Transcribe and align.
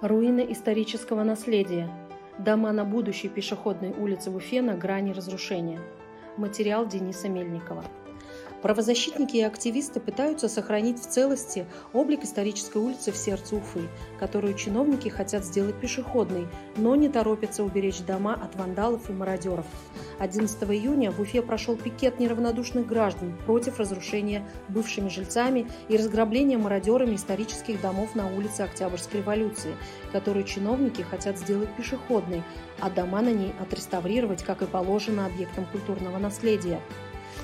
Руины 0.00 0.46
исторического 0.50 1.24
наследия. 1.24 1.90
Дома 2.38 2.70
на 2.70 2.84
будущей 2.84 3.28
пешеходной 3.28 3.90
улице 3.90 4.30
в 4.30 4.36
Уфе 4.36 4.62
на 4.62 4.76
грани 4.76 5.10
разрушения. 5.10 5.80
Материал 6.36 6.86
Дениса 6.86 7.28
Мельникова. 7.28 7.84
Правозащитники 8.62 9.36
и 9.36 9.42
активисты 9.42 10.00
пытаются 10.00 10.48
сохранить 10.48 11.00
в 11.00 11.06
целости 11.06 11.66
облик 11.92 12.24
исторической 12.24 12.78
улицы 12.78 13.12
в 13.12 13.16
сердце 13.16 13.54
Уфы, 13.54 13.88
которую 14.18 14.54
чиновники 14.54 15.08
хотят 15.08 15.44
сделать 15.44 15.76
пешеходной, 15.80 16.48
но 16.76 16.96
не 16.96 17.08
торопятся 17.08 17.62
уберечь 17.62 18.00
дома 18.00 18.34
от 18.34 18.56
вандалов 18.56 19.08
и 19.10 19.12
мародеров. 19.12 19.66
11 20.18 20.60
июня 20.64 21.12
в 21.12 21.20
Уфе 21.20 21.40
прошел 21.40 21.76
пикет 21.76 22.18
неравнодушных 22.18 22.84
граждан 22.86 23.38
против 23.46 23.78
разрушения 23.78 24.44
бывшими 24.68 25.08
жильцами 25.08 25.68
и 25.88 25.96
разграбления 25.96 26.58
мародерами 26.58 27.14
исторических 27.14 27.80
домов 27.80 28.16
на 28.16 28.26
улице 28.26 28.62
Октябрьской 28.62 29.20
революции, 29.20 29.76
которую 30.10 30.44
чиновники 30.44 31.02
хотят 31.02 31.38
сделать 31.38 31.70
пешеходной, 31.76 32.42
а 32.80 32.90
дома 32.90 33.22
на 33.22 33.30
ней 33.30 33.52
отреставрировать, 33.60 34.42
как 34.42 34.62
и 34.62 34.66
положено, 34.66 35.26
объектом 35.26 35.64
культурного 35.66 36.18
наследия. 36.18 36.80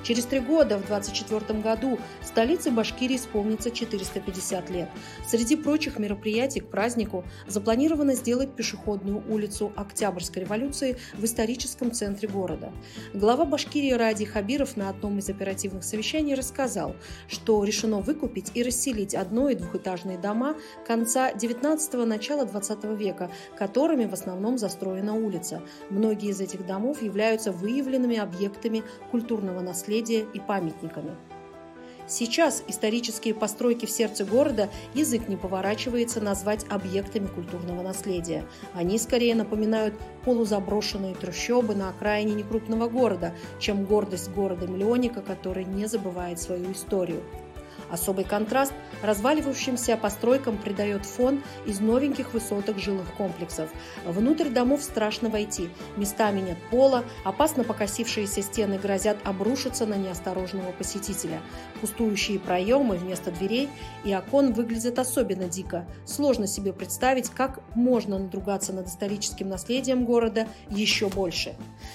Через 0.03 0.25
три 0.25 0.41
года, 0.41 0.79
в 0.79 0.87
24 0.87 1.61
году, 1.61 1.99
столице 2.23 2.71
Башкирии 2.71 3.17
исполнится 3.17 3.71
450 3.71 4.71
лет. 4.71 4.89
Среди 5.27 5.57
прочих 5.57 5.99
мероприятий 5.99 6.61
к 6.61 6.69
празднику 6.69 7.25
запланировано 7.47 8.15
сделать 8.15 8.55
пешеходную 8.55 9.23
улицу 9.29 9.73
Октябрьской 9.77 10.43
революции 10.43 10.97
в 11.15 11.25
историческом 11.25 11.93
центре 11.93 12.29
города. 12.29 12.73
Глава 13.13 13.45
Башкирии 13.45 13.93
Ради 13.93 14.25
Хабиров 14.25 14.77
на 14.77 14.89
одном 14.89 15.19
из 15.19 15.29
оперативных 15.29 15.85
совещаний 15.85 16.35
рассказал, 16.35 16.97
что 17.29 17.63
решено 17.65 18.01
выкупить 18.01 18.51
и 18.55 18.63
расселить 18.63 19.15
одно- 19.15 19.49
и 19.49 19.55
двухэтажные 19.55 20.19
дома 20.19 20.57
конца 20.87 21.31
19-го, 21.33 22.05
начала 22.05 22.45
20 22.45 22.97
века, 22.97 23.31
которыми 23.57 24.07
в 24.07 24.13
основном 24.13 24.59
застроена 24.59 25.15
улица. 25.15 25.63
Многие 25.91 26.31
из 26.31 26.41
этих 26.41 26.67
домов 26.67 27.03
являются 27.03 27.53
выявленными 27.53 28.17
объектами 28.17 28.83
культурного 29.11 29.61
наследия 29.61 29.74
наследия 29.75 30.25
и 30.33 30.39
памятниками. 30.39 31.17
Сейчас 32.07 32.63
исторические 32.69 33.35
постройки 33.35 33.87
в 33.87 33.91
сердце 33.91 34.25
города 34.25 34.69
язык 34.95 35.27
не 35.27 35.37
поворачивается 35.37 36.21
назвать 36.21 36.65
объектами 36.71 37.27
культурного 37.27 37.83
наследия. 37.83 38.45
Они 38.73 38.99
скорее 38.99 39.35
напоминают 39.35 39.95
полузаброшенные 40.25 41.15
трущобы 41.17 41.75
на 41.75 41.89
окраине 41.89 42.35
некрупного 42.35 42.89
города, 42.89 43.35
чем 43.59 43.85
гордость 43.85 44.31
города-миллионника, 44.31 45.23
который 45.23 45.65
не 45.65 45.87
забывает 45.87 46.39
свою 46.41 46.71
историю. 46.71 47.21
Особый 47.91 48.25
контраст 48.25 48.73
разваливающимся 49.03 49.97
постройкам 49.97 50.59
придает 50.59 51.05
фон 51.07 51.43
из 51.67 51.81
новеньких 51.81 52.33
высоток 52.33 52.79
жилых 52.79 53.13
комплексов. 53.15 53.71
Внутрь 54.05 54.49
домов 54.49 54.83
страшно 54.83 55.29
войти. 55.29 55.69
Местами 55.97 56.41
нет 56.41 56.59
пола, 56.71 57.05
опасно 57.25 57.65
покосившиеся 57.65 58.43
стены 58.43 58.79
грозят 58.79 59.19
обрушиться 59.25 59.87
на 59.87 59.95
неосторожного 59.95 60.73
посетителя. 60.73 61.41
Пустующие 61.81 62.39
проемы 62.39 62.97
вместо 62.97 63.31
дверей 63.31 63.69
и 64.05 64.15
окон 64.15 64.53
выглядят 64.53 64.99
особенно 64.99 65.49
дико. 65.49 65.87
Сложно 66.07 66.47
себе 66.47 66.73
представить, 66.73 67.31
как 67.31 67.61
можно 67.75 68.19
надругаться 68.19 68.73
над 68.73 68.89
историческим 68.89 69.49
наследием 69.49 70.05
города 70.05 70.47
еще 70.71 71.09
больше. 71.09 71.55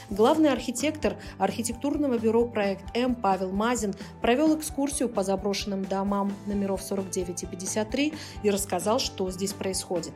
Главный 0.09 0.51
архитектор 0.51 1.15
архитектурного 1.37 2.17
бюро 2.17 2.45
«Проект 2.45 2.83
М» 2.95 3.15
Павел 3.15 3.51
Мазин 3.51 3.93
провел 4.21 4.57
экскурсию 4.57 5.09
по 5.09 5.23
заброшенным 5.23 5.78
жилым 5.79 5.85
домам 5.85 6.31
номеров 6.45 6.81
49 6.81 7.43
и 7.43 7.45
53 7.45 8.13
и 8.43 8.49
рассказал, 8.49 8.99
что 8.99 9.29
здесь 9.31 9.53
происходит. 9.53 10.13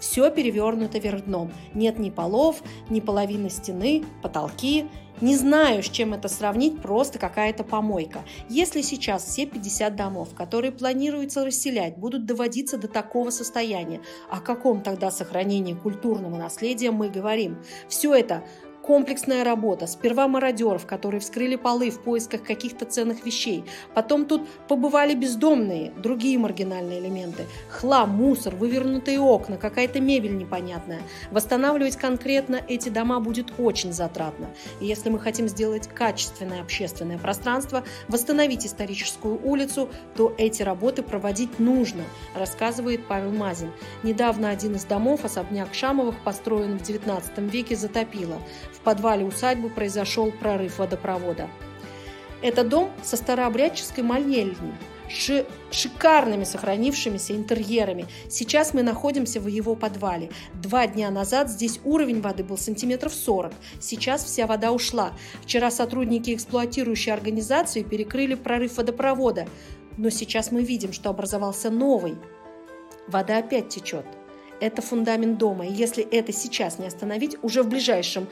Все 0.00 0.30
перевернуто 0.30 0.98
вверх 0.98 1.24
дном. 1.26 1.52
Нет 1.74 2.00
ни 2.00 2.10
полов, 2.10 2.62
ни 2.90 2.98
половины 2.98 3.50
стены, 3.50 4.02
потолки. 4.20 4.86
Не 5.20 5.36
знаю, 5.36 5.84
с 5.84 5.88
чем 5.88 6.14
это 6.14 6.26
сравнить, 6.26 6.82
просто 6.82 7.20
какая-то 7.20 7.62
помойка. 7.62 8.22
Если 8.48 8.82
сейчас 8.82 9.24
все 9.24 9.46
50 9.46 9.94
домов, 9.94 10.30
которые 10.34 10.72
планируется 10.72 11.44
расселять, 11.44 11.96
будут 11.96 12.26
доводиться 12.26 12.78
до 12.78 12.88
такого 12.88 13.30
состояния, 13.30 14.00
о 14.28 14.40
каком 14.40 14.82
тогда 14.82 15.12
сохранении 15.12 15.74
культурного 15.74 16.36
наследия 16.36 16.90
мы 16.90 17.08
говорим? 17.08 17.58
Все 17.88 18.12
это 18.14 18.42
Комплексная 18.82 19.44
работа. 19.44 19.86
Сперва 19.86 20.26
мародеров, 20.26 20.86
которые 20.86 21.20
вскрыли 21.20 21.54
полы 21.54 21.90
в 21.90 22.00
поисках 22.00 22.42
каких-то 22.42 22.84
ценных 22.84 23.24
вещей. 23.24 23.64
Потом 23.94 24.24
тут 24.24 24.48
побывали 24.66 25.14
бездомные, 25.14 25.92
другие 25.92 26.36
маргинальные 26.36 26.98
элементы. 26.98 27.44
Хлам, 27.68 28.10
мусор, 28.10 28.56
вывернутые 28.56 29.20
окна, 29.20 29.56
какая-то 29.56 30.00
мебель 30.00 30.36
непонятная. 30.36 31.02
Восстанавливать 31.30 31.94
конкретно 31.94 32.60
эти 32.68 32.88
дома 32.88 33.20
будет 33.20 33.52
очень 33.56 33.92
затратно. 33.92 34.50
И 34.80 34.86
если 34.86 35.10
мы 35.10 35.20
хотим 35.20 35.46
сделать 35.46 35.86
качественное 35.86 36.60
общественное 36.60 37.18
пространство, 37.18 37.84
восстановить 38.08 38.66
историческую 38.66 39.40
улицу, 39.46 39.90
то 40.16 40.34
эти 40.38 40.62
работы 40.64 41.04
проводить 41.04 41.60
нужно, 41.60 42.02
рассказывает 42.34 43.06
Павел 43.06 43.30
Мазин. 43.30 43.70
Недавно 44.02 44.50
один 44.50 44.74
из 44.74 44.84
домов, 44.84 45.24
особняк 45.24 45.72
Шамовых, 45.72 46.16
построен 46.24 46.78
в 46.78 46.82
XIX 46.82 47.22
веке, 47.48 47.76
затопило. 47.76 48.38
Подвале 48.84 49.24
усадьбы 49.24 49.68
произошел 49.68 50.30
прорыв 50.32 50.78
водопровода. 50.78 51.48
Это 52.42 52.64
дом 52.64 52.90
со 53.02 53.16
старообрядческой 53.16 54.02
молельней, 54.02 54.74
ши 55.08 55.46
шикарными 55.70 56.42
сохранившимися 56.42 57.34
интерьерами. 57.34 58.06
Сейчас 58.28 58.74
мы 58.74 58.82
находимся 58.82 59.40
в 59.40 59.46
его 59.46 59.76
подвале. 59.76 60.30
Два 60.54 60.88
дня 60.88 61.10
назад 61.10 61.48
здесь 61.48 61.80
уровень 61.84 62.20
воды 62.20 62.42
был 62.42 62.58
сантиметров 62.58 63.14
40. 63.14 63.52
Сейчас 63.80 64.24
вся 64.24 64.48
вода 64.48 64.72
ушла. 64.72 65.12
Вчера 65.42 65.70
сотрудники 65.70 66.34
эксплуатирующей 66.34 67.12
организации 67.12 67.82
перекрыли 67.82 68.34
прорыв 68.34 68.76
водопровода. 68.76 69.46
Но 69.96 70.10
сейчас 70.10 70.50
мы 70.50 70.62
видим, 70.62 70.92
что 70.92 71.10
образовался 71.10 71.70
новый. 71.70 72.16
Вода 73.06 73.38
опять 73.38 73.68
течет 73.68 74.06
это 74.62 74.80
фундамент 74.80 75.38
дома. 75.38 75.66
И 75.66 75.72
если 75.72 76.04
это 76.04 76.32
сейчас 76.32 76.78
не 76.78 76.86
остановить, 76.86 77.36
уже 77.42 77.64
в 77.64 77.68
ближайшем 77.68 78.28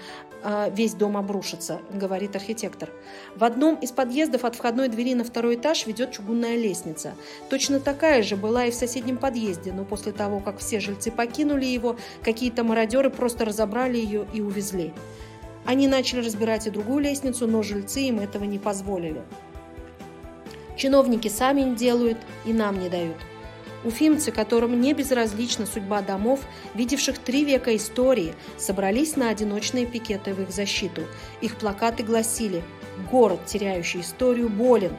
весь 0.73 0.95
дом 0.95 1.17
обрушится, 1.17 1.81
говорит 1.93 2.37
архитектор. 2.37 2.91
В 3.37 3.45
одном 3.45 3.77
из 3.77 3.93
подъездов 3.93 4.45
от 4.45 4.55
входной 4.55 4.89
двери 4.89 5.15
на 5.15 5.25
второй 5.25 5.57
этаж 5.57 5.87
ведет 5.87 6.13
чугунная 6.13 6.57
лестница. 6.57 7.15
Точно 7.49 7.81
такая 7.81 8.23
же 8.23 8.37
была 8.37 8.67
и 8.67 8.71
в 8.71 8.75
соседнем 8.75 9.19
подъезде, 9.19 9.73
но 9.73 9.85
после 9.85 10.13
того, 10.13 10.41
как 10.41 10.59
все 10.59 10.81
жильцы 10.81 11.11
покинули 11.11 11.67
его, 11.67 11.97
какие-то 12.23 12.65
мародеры 12.65 13.11
просто 13.11 13.45
разобрали 13.45 13.99
ее 13.99 14.27
и 14.33 14.41
увезли. 14.41 14.93
Они 15.67 15.87
начали 15.89 16.21
разбирать 16.21 16.67
и 16.67 16.71
другую 16.71 17.01
лестницу, 17.01 17.47
но 17.47 17.63
жильцы 17.63 18.01
им 18.01 18.21
этого 18.21 18.45
не 18.45 18.59
позволили. 18.59 19.23
Чиновники 20.77 21.29
сами 21.29 21.75
делают 21.75 22.19
и 22.47 22.55
нам 22.55 22.79
не 22.79 22.89
дают. 22.89 23.17
Уфимцы, 23.83 24.31
которым 24.31 24.81
не 24.81 24.93
безразлична 24.93 25.65
судьба 25.65 26.03
домов, 26.03 26.41
видевших 26.75 27.19
три 27.19 27.45
века 27.45 27.75
истории, 27.75 28.35
собрались 28.59 29.17
на 29.17 29.31
одиночные 29.31 29.87
пикеты 29.87 30.35
в 30.35 30.43
их 30.43 30.51
защиту. 30.51 31.03
Их 31.41 31.57
плакаты 31.57 32.03
гласили 32.03 32.63
«Город, 33.11 33.41
теряющий 33.47 34.01
историю, 34.01 34.51
болен» 34.51 34.97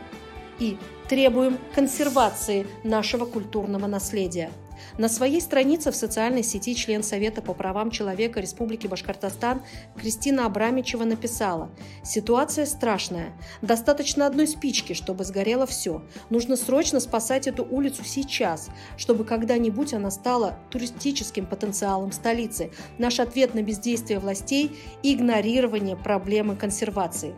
и 0.58 0.78
«Требуем 1.08 1.60
консервации 1.76 2.66
нашего 2.84 3.26
культурного 3.26 3.86
наследия». 3.86 4.52
На 4.98 5.10
своей 5.10 5.42
странице 5.42 5.92
в 5.92 5.96
социальной 5.96 6.44
сети 6.44 6.76
член 6.76 7.04
Совета 7.04 7.42
по 7.42 7.54
правам 7.54 7.92
человека 7.92 8.40
Республики 8.40 8.88
Башкортостан 8.88 9.62
Кристина 9.96 10.46
Абрамичева 10.46 11.04
написала 11.04 11.72
«Ситуация 12.04 12.66
страшная. 12.66 13.34
Достаточно 13.62 14.28
одной 14.28 14.48
спички, 14.48 14.94
чтобы 14.94 15.24
сгорело 15.24 15.66
все. 15.66 16.04
Нужно 16.30 16.56
срочно 16.56 17.00
спасать 17.00 17.48
эту 17.48 17.64
улицу 17.64 18.04
сейчас, 18.04 18.70
чтобы 18.98 19.24
когда-нибудь 19.24 19.94
она 19.94 20.12
стала 20.12 20.60
туристическим 20.70 21.46
потенциалом 21.46 22.12
столицы. 22.12 22.72
Наш 22.98 23.20
ответ 23.20 23.54
на 23.54 23.64
бездействие 23.64 24.20
властей– 24.20 24.78
игнорирование 25.04 25.96
проблемы 25.96 26.56
консервации». 26.56 27.36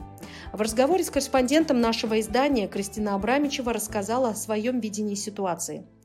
В 0.52 0.62
разговоре 0.62 1.04
с 1.04 1.10
корреспондентом 1.10 1.82
нашего 1.82 2.20
издания 2.20 2.68
Кристина 2.68 3.16
Абрамичева 3.16 3.74
рассказала 3.74 4.30
о 4.30 4.36
своем 4.36 4.80
видении 4.80 5.16
ситуации– 5.16 5.86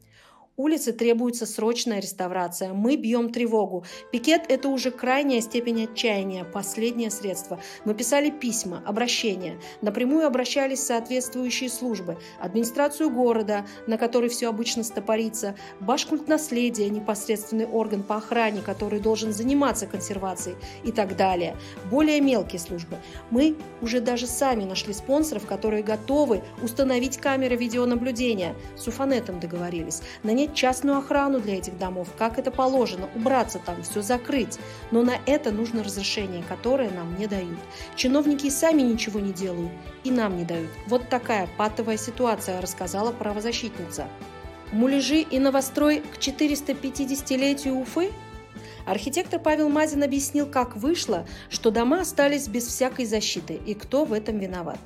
Улице 0.58 0.92
требуется 0.92 1.46
срочная 1.46 2.00
реставрация. 2.00 2.72
Мы 2.72 2.96
бьем 2.96 3.30
тревогу. 3.30 3.84
Пикет– 4.10 4.42
это 4.48 4.68
уже 4.68 4.90
крайняя 4.90 5.40
степень 5.40 5.84
отчаяния, 5.84 6.42
последнее 6.42 7.12
средство. 7.12 7.60
Мы 7.84 7.94
писали 7.94 8.30
письма, 8.30 8.82
обращения. 8.84 9.60
Напрямую 9.82 10.26
обращались 10.26 10.82
соответствующие 10.82 11.70
службы. 11.70 12.18
Администрацию 12.40 13.08
города, 13.08 13.66
на 13.86 13.98
которой 13.98 14.28
все 14.30 14.48
обычно 14.48 14.82
стопорится. 14.82 15.54
Башкульт 15.78 16.26
наследия, 16.26 16.90
непосредственный 16.90 17.66
орган 17.66 18.02
по 18.02 18.16
охране, 18.16 18.60
который 18.60 18.98
должен 18.98 19.32
заниматься 19.32 19.86
консервацией 19.86 20.56
и 20.82 20.90
так 20.90 21.16
далее. 21.16 21.56
Более 21.88 22.20
мелкие 22.20 22.58
службы. 22.58 22.96
Мы 23.30 23.54
уже 23.80 24.00
даже 24.00 24.26
сами 24.26 24.64
нашли 24.64 24.92
спонсоров, 24.92 25.46
которые 25.46 25.84
готовы 25.84 26.42
установить 26.60 27.18
камеры 27.18 27.54
видеонаблюдения. 27.54 28.56
С 28.76 28.88
Уфанетом 28.88 29.38
договорились. 29.38 30.02
Нанять 30.24 30.47
иметь 30.48 30.56
частную 30.56 30.98
охрану 30.98 31.40
для 31.40 31.58
этих 31.58 31.78
домов, 31.78 32.08
как 32.16 32.38
это 32.38 32.50
положено, 32.50 33.08
убраться 33.14 33.60
там, 33.64 33.82
все 33.82 34.02
закрыть. 34.02 34.58
Но 34.90 35.02
на 35.02 35.16
это 35.26 35.50
нужно 35.50 35.82
разрешение, 35.82 36.42
которое 36.42 36.90
нам 36.90 37.18
не 37.18 37.26
дают. 37.26 37.58
Чиновники 37.96 38.50
сами 38.50 38.82
ничего 38.82 39.20
не 39.20 39.32
делают 39.32 39.72
и 40.04 40.10
нам 40.10 40.36
не 40.36 40.44
дают. 40.44 40.70
Вот 40.86 41.08
такая 41.08 41.48
патовая 41.56 41.96
ситуация, 41.96 42.60
рассказала 42.60 43.12
правозащитница. 43.12 44.08
Муляжи 44.72 45.20
и 45.20 45.38
новострой 45.38 46.00
к 46.00 46.18
450-летию 46.18 47.74
Уфы– 47.74 48.10
Архитектор 48.88 49.38
Павел 49.38 49.68
Мазин 49.68 50.02
объяснил, 50.02 50.46
как 50.46 50.74
вышло, 50.74 51.26
что 51.50 51.70
дома 51.70 52.00
остались 52.00 52.48
без 52.48 52.66
всякой 52.66 53.04
защиты 53.04 53.60
и 53.66 53.74
кто 53.74 54.06
в 54.06 54.14
этом 54.14 54.38
виноват. 54.38 54.78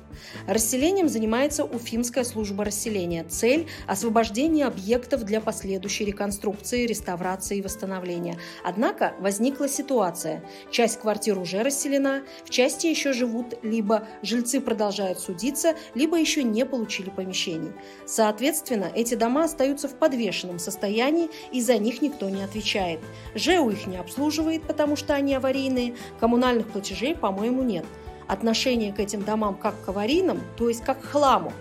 Расселением 0.45 1.07
занимается 1.07 1.63
Уфимская 1.63 2.25
служба 2.25 2.65
расселения. 2.65 3.23
Цель– 3.23 3.67
освобождение 3.87 4.65
объектов 4.65 5.23
для 5.23 5.39
последующей 5.39 6.03
реконструкции, 6.03 6.85
реставрации 6.85 7.59
и 7.59 7.61
восстановления. 7.61 8.37
Однако 8.61 9.13
возникла 9.19 9.69
ситуация. 9.69 10.43
Часть 10.69 10.99
квартир 10.99 11.39
уже 11.39 11.63
расселена, 11.63 12.23
в 12.43 12.49
части 12.49 12.87
еще 12.87 13.13
живут, 13.13 13.53
либо 13.63 14.05
жильцы 14.21 14.59
продолжают 14.59 15.19
судиться, 15.19 15.75
либо 15.95 16.19
еще 16.19 16.43
не 16.43 16.65
получили 16.65 17.09
помещений. 17.09 17.71
Соответственно, 18.05 18.91
эти 18.93 19.15
дома 19.15 19.45
остаются 19.45 19.87
в 19.87 19.95
подвешенном 19.95 20.59
состоянии, 20.59 21.29
и 21.53 21.61
за 21.61 21.77
них 21.77 22.01
никто 22.01 22.29
не 22.29 22.43
отвечает. 22.43 22.99
ЖЭУ 23.33 23.69
их 23.69 23.87
не 23.87 23.92
обслуживает, 23.97 24.63
потому 24.63 24.95
что 24.95 25.13
они 25.13 25.35
аварийные, 25.35 25.95
коммунальных 26.19 26.67
платежей, 26.67 27.15
по-моему, 27.15 27.63
нет. 27.63 27.85
Отношение 28.27 28.93
к 28.93 28.99
этим 28.99 29.23
домам 29.23 29.55
как 29.55 29.75
к 29.83 29.89
аварийным, 29.89 30.41
то 30.57 30.69
есть 30.69 30.83
как 30.83 31.01
к 31.01 31.05
хламу. 31.05 31.51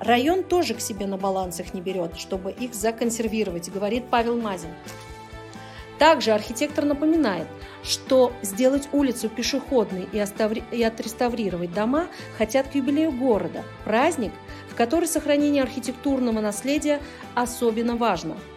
Район 0.00 0.42
тоже 0.42 0.74
к 0.74 0.80
себе 0.80 1.06
на 1.06 1.18
баланс 1.18 1.60
их 1.60 1.74
не 1.74 1.80
берет, 1.80 2.16
чтобы 2.16 2.52
их 2.52 2.74
законсервировать, 2.74 3.70
говорит 3.70 4.04
Павел 4.10 4.36
Мазин. 4.40 4.70
Также 5.98 6.32
архитектор 6.32 6.86
напоминает, 6.86 7.46
что 7.82 8.32
сделать 8.40 8.88
улицу 8.92 9.28
пешеходной 9.28 10.08
и 10.12 10.82
отреставрировать 10.82 11.74
дома 11.74 12.06
хотят 12.38 12.68
к 12.68 12.74
юбилею 12.74 13.12
города, 13.12 13.62
праздник, 13.84 14.32
в 14.70 14.74
который 14.74 15.06
сохранение 15.06 15.62
архитектурного 15.62 16.40
наследия 16.40 17.00
особенно 17.34 17.96
важно– 17.96 18.36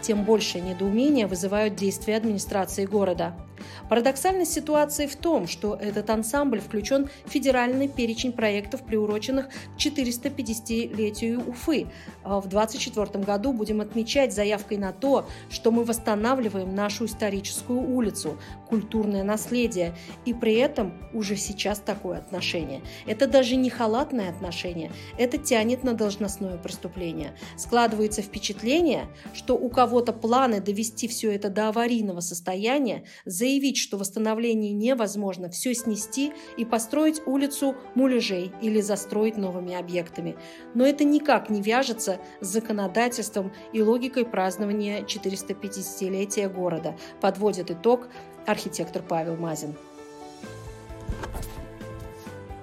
тем 0.00 0.24
большее 0.24 0.62
недоумение 0.62 1.26
вызывают 1.26 1.74
действия 1.74 2.16
администрации 2.16 2.86
города. 2.86 3.34
Парадоксальность 3.88 4.52
ситуации 4.52 5.06
в 5.06 5.16
том, 5.16 5.46
что 5.46 5.74
этот 5.74 6.10
ансамбль 6.10 6.60
включен 6.60 7.08
в 7.24 7.30
федеральный 7.30 7.88
перечень 7.88 8.32
проектов, 8.32 8.82
приуроченных 8.82 9.48
к 9.48 9.78
450-летию 9.78 11.48
Уфы. 11.48 11.86
А 12.24 12.40
в 12.40 12.48
2024 12.48 13.24
году 13.24 13.52
будем 13.52 13.80
отмечать 13.80 14.34
заявкой 14.34 14.78
на 14.78 14.92
то, 14.92 15.26
что 15.50 15.70
мы 15.70 15.84
восстанавливаем 15.84 16.74
нашу 16.74 17.06
историческую 17.06 17.80
улицу, 17.80 18.38
культурное 18.68 19.24
наследие, 19.24 19.94
и 20.24 20.34
при 20.34 20.54
этом 20.54 20.92
уже 21.12 21.36
сейчас 21.36 21.78
такое 21.78 22.18
отношение. 22.18 22.82
Это 23.06 23.26
даже 23.26 23.56
не 23.56 23.70
халатное 23.70 24.30
отношение, 24.30 24.92
это 25.18 25.38
тянет 25.38 25.84
на 25.84 25.94
должностное 25.94 26.58
преступление. 26.58 27.32
Складывается 27.56 28.22
впечатление, 28.22 29.06
что 29.34 29.54
у 29.54 29.68
кого-то 29.68 30.12
планы 30.12 30.60
довести 30.60 31.08
все 31.08 31.34
это 31.34 31.48
до 31.48 31.68
аварийного 31.68 32.20
состояния, 32.20 33.04
заявить, 33.48 33.78
что 33.78 33.96
восстановление 33.96 34.72
невозможно, 34.72 35.48
все 35.48 35.74
снести 35.74 36.32
и 36.58 36.66
построить 36.66 37.22
улицу 37.26 37.74
муляжей 37.94 38.52
или 38.60 38.82
застроить 38.82 39.38
новыми 39.38 39.74
объектами. 39.74 40.36
Но 40.74 40.84
это 40.84 41.04
никак 41.04 41.48
не 41.48 41.62
вяжется 41.62 42.18
с 42.42 42.46
законодательством 42.46 43.50
и 43.72 43.80
логикой 43.80 44.26
празднования 44.26 45.00
450-летия 45.00 46.52
города, 46.52 46.94
подводит 47.22 47.70
итог 47.70 48.08
архитектор 48.46 49.02
Павел 49.02 49.36
Мазин. 49.36 49.74